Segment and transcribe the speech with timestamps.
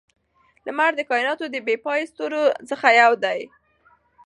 [0.65, 3.39] لمر د کائناتو د بې پایه ستورو څخه یو دی.